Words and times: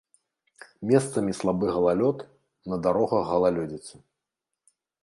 Месцамі 0.91 1.35
слабы 1.39 1.65
галалёд, 1.75 2.17
на 2.75 2.83
дарогах 2.87 3.23
галалёдзіца. 3.35 3.95